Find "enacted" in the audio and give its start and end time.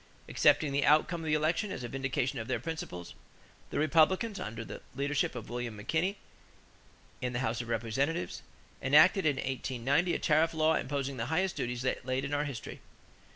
8.81-9.27